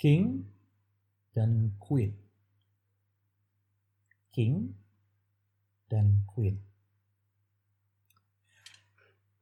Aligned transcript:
king 0.00 0.48
dan 1.36 1.76
queen. 1.76 2.16
King 4.32 4.72
dan 5.92 6.24
queen. 6.24 6.56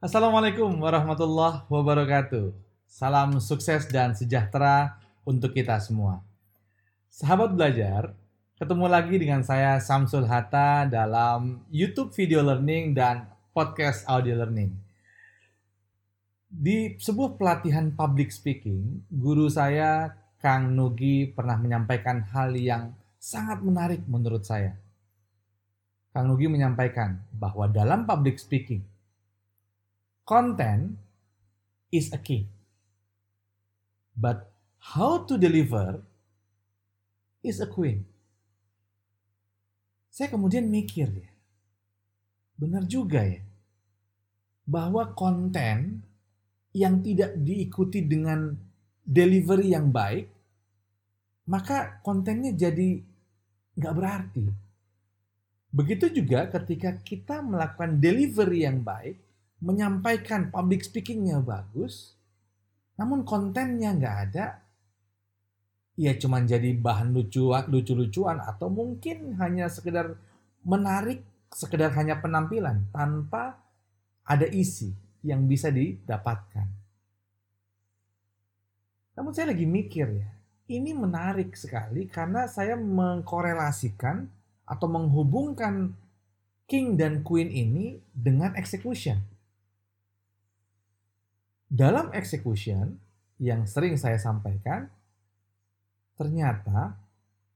Assalamualaikum 0.03 0.83
warahmatullahi 0.83 1.63
wabarakatuh. 1.71 2.51
Salam 2.91 3.39
sukses 3.39 3.87
dan 3.87 4.19
sejahtera 4.19 4.99
untuk 5.23 5.55
kita 5.55 5.79
semua. 5.79 6.27
Sahabat 7.07 7.55
belajar, 7.55 8.19
ketemu 8.59 8.87
lagi 8.91 9.15
dengan 9.15 9.47
saya 9.47 9.79
Samsul 9.79 10.27
Hatta 10.27 10.91
dalam 10.91 11.63
YouTube 11.71 12.11
Video 12.19 12.43
Learning 12.43 12.99
dan 12.99 13.31
Podcast 13.55 14.03
Audio 14.11 14.35
Learning. 14.43 14.75
Di 16.51 16.99
sebuah 16.99 17.39
pelatihan 17.39 17.95
public 17.95 18.35
speaking, 18.35 19.07
guru 19.07 19.47
saya 19.47 20.27
Kang 20.39 20.79
Nugi 20.79 21.27
pernah 21.27 21.59
menyampaikan 21.59 22.23
hal 22.31 22.55
yang 22.55 22.95
sangat 23.19 23.59
menarik 23.59 24.07
menurut 24.07 24.47
saya. 24.47 24.79
Kang 26.15 26.31
Nugi 26.31 26.47
menyampaikan 26.47 27.19
bahwa 27.35 27.67
dalam 27.67 28.07
public 28.07 28.39
speaking, 28.39 28.87
content 30.23 30.95
is 31.91 32.15
a 32.15 32.21
key. 32.23 32.47
But 34.15 34.47
how 34.79 35.27
to 35.27 35.35
deliver 35.35 36.07
is 37.43 37.59
a 37.59 37.67
queen. 37.67 38.07
Saya 40.11 40.31
kemudian 40.31 40.67
mikir 40.71 41.07
ya, 41.07 41.31
benar 42.59 42.87
juga 42.87 43.23
ya, 43.23 43.43
bahwa 44.67 45.15
konten 45.15 46.03
yang 46.75 47.03
tidak 47.03 47.39
diikuti 47.39 48.03
dengan 48.03 48.59
delivery 49.07 49.73
yang 49.73 49.89
baik, 49.89 50.38
maka 51.49 52.05
kontennya 52.05 52.53
jadi 52.53 53.01
nggak 53.81 53.95
berarti. 53.97 54.45
Begitu 55.73 56.21
juga 56.21 56.49
ketika 56.53 56.93
kita 57.01 57.41
melakukan 57.41 57.97
delivery 57.97 58.69
yang 58.69 58.85
baik, 58.85 59.17
menyampaikan 59.65 60.53
public 60.53 60.85
speakingnya 60.85 61.41
bagus, 61.41 62.17
namun 63.01 63.25
kontennya 63.25 63.97
nggak 63.97 64.17
ada, 64.29 64.47
ya 65.99 66.13
cuma 66.21 66.45
jadi 66.45 66.77
bahan 66.77 67.11
lucuan, 67.17 67.65
lucu-lucuan 67.67 68.39
atau 68.45 68.69
mungkin 68.69 69.35
hanya 69.41 69.73
sekedar 69.73 70.15
menarik, 70.63 71.25
sekedar 71.51 71.91
hanya 71.97 72.21
penampilan 72.21 72.87
tanpa 72.93 73.57
ada 74.29 74.45
isi 74.47 74.93
yang 75.25 75.49
bisa 75.49 75.73
didapatkan. 75.73 76.69
Namun 79.19 79.33
saya 79.35 79.51
lagi 79.51 79.67
mikir 79.67 80.07
ya, 80.15 80.38
ini 80.69 80.93
menarik 80.93 81.57
sekali 81.57 82.05
karena 82.05 82.45
saya 82.45 82.77
mengkorelasikan 82.77 84.29
atau 84.69 84.85
menghubungkan 84.85 85.97
king 86.69 87.01
dan 87.01 87.25
queen 87.25 87.49
ini 87.49 87.97
dengan 88.13 88.53
execution. 88.53 89.17
Dalam 91.69 92.13
execution 92.13 93.01
yang 93.41 93.65
sering 93.65 93.97
saya 93.97 94.21
sampaikan, 94.21 94.93
ternyata 96.21 97.01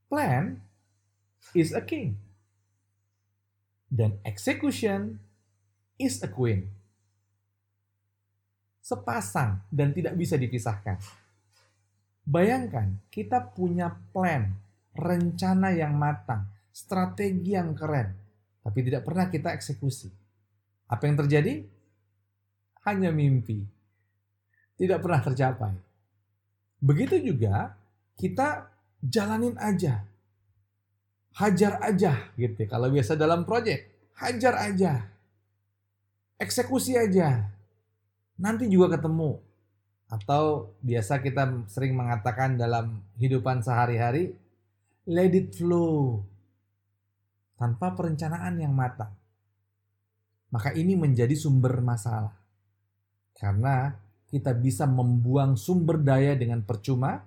plan 0.09 0.57
is 1.53 1.69
a 1.69 1.81
king. 1.85 2.17
Dan 3.93 4.17
execution 4.25 5.21
is 6.01 6.17
a 6.25 6.29
queen. 6.29 6.65
Sepasang 8.81 9.61
dan 9.69 9.93
tidak 9.93 10.17
bisa 10.17 10.33
dipisahkan. 10.33 11.22
Bayangkan, 12.33 12.97
kita 13.13 13.53
punya 13.53 13.93
plan, 14.09 14.49
rencana 14.97 15.69
yang 15.69 15.93
matang, 15.93 16.49
strategi 16.73 17.53
yang 17.53 17.77
keren, 17.77 18.09
tapi 18.65 18.81
tidak 18.81 19.05
pernah 19.05 19.29
kita 19.29 19.53
eksekusi. 19.53 20.09
Apa 20.89 21.05
yang 21.05 21.21
terjadi? 21.21 21.61
Hanya 22.89 23.13
mimpi. 23.13 23.61
Tidak 24.73 24.97
pernah 24.97 25.21
tercapai. 25.21 25.77
Begitu 26.81 27.21
juga 27.21 27.77
kita 28.17 28.65
jalanin 29.05 29.53
aja. 29.61 30.01
Hajar 31.37 31.85
aja 31.85 32.33
gitu. 32.33 32.65
Ya. 32.65 32.67
Kalau 32.67 32.89
biasa 32.89 33.13
dalam 33.13 33.45
proyek, 33.45 34.09
hajar 34.17 34.57
aja. 34.57 35.05
Eksekusi 36.41 36.97
aja. 36.97 37.45
Nanti 38.41 38.65
juga 38.65 38.97
ketemu 38.97 39.52
atau 40.13 40.77
biasa 40.85 41.25
kita 41.25 41.65
sering 41.65 41.97
mengatakan 41.97 42.53
dalam 42.53 43.01
hidupan 43.17 43.65
sehari-hari, 43.65 44.37
let 45.09 45.33
it 45.33 45.57
flow. 45.57 46.21
Tanpa 47.57 47.97
perencanaan 47.97 48.61
yang 48.61 48.77
matang. 48.77 49.09
Maka 50.53 50.69
ini 50.77 50.93
menjadi 50.93 51.33
sumber 51.33 51.81
masalah. 51.81 52.37
Karena 53.33 53.89
kita 54.29 54.53
bisa 54.53 54.85
membuang 54.85 55.57
sumber 55.57 55.97
daya 55.97 56.37
dengan 56.37 56.61
percuma 56.61 57.17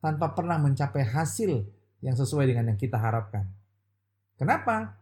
tanpa 0.00 0.32
pernah 0.32 0.56
mencapai 0.56 1.04
hasil 1.04 1.68
yang 2.00 2.16
sesuai 2.16 2.48
dengan 2.48 2.72
yang 2.72 2.80
kita 2.80 2.96
harapkan. 2.96 3.44
Kenapa? 4.40 4.96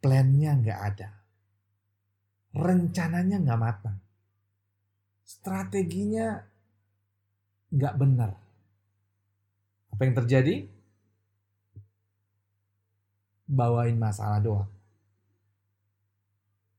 Plannya 0.00 0.56
nggak 0.64 0.80
ada. 0.80 1.08
Rencananya 2.56 3.36
nggak 3.36 3.60
matang 3.60 4.05
strateginya 5.26 6.46
nggak 7.74 7.94
benar. 7.98 8.30
Apa 9.90 10.02
yang 10.06 10.14
terjadi? 10.22 10.70
Bawain 13.46 13.98
masalah 13.98 14.38
doang. 14.38 14.70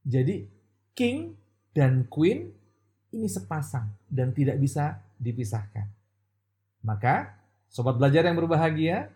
Jadi 0.07 0.47
king 0.95 1.35
dan 1.75 2.07
queen 2.07 2.55
ini 3.11 3.27
sepasang 3.27 3.91
dan 4.07 4.31
tidak 4.31 4.55
bisa 4.63 5.03
dipisahkan. 5.19 5.87
Maka 6.87 7.35
sobat 7.67 7.99
belajar 7.99 8.23
yang 8.23 8.39
berbahagia, 8.39 9.11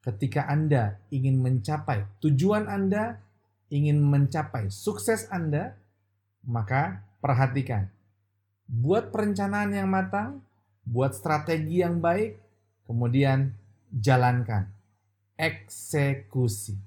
ketika 0.00 0.48
Anda 0.48 0.96
ingin 1.12 1.40
mencapai 1.44 2.08
tujuan 2.24 2.68
Anda, 2.68 3.20
ingin 3.68 4.00
mencapai 4.00 4.72
sukses 4.72 5.28
Anda, 5.28 5.76
maka 6.44 7.04
perhatikan 7.20 7.92
buat 8.72 9.12
perencanaan 9.12 9.76
yang 9.76 9.92
matang, 9.92 10.40
buat 10.88 11.12
strategi 11.12 11.84
yang 11.84 12.00
baik, 12.00 12.40
kemudian 12.88 13.52
jalankan, 13.92 14.72
eksekusi. 15.36 16.80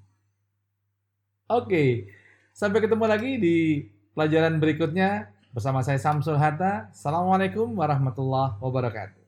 Oke, 1.45 2.09
sampai 2.57 2.81
ketemu 2.81 3.05
lagi 3.05 3.31
di 3.37 3.85
pelajaran 4.17 4.57
berikutnya 4.57 5.29
bersama 5.53 5.85
saya 5.85 6.01
Samsul 6.01 6.41
Hatta. 6.41 6.89
Assalamualaikum 6.89 7.69
warahmatullahi 7.77 8.57
wabarakatuh. 8.57 9.24